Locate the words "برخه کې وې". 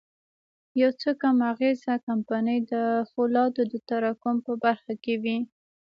4.63-5.37